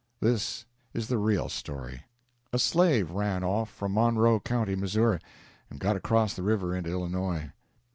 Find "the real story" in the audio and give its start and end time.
1.09-2.05